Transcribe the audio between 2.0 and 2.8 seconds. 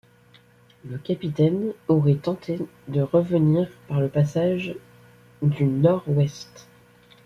tenté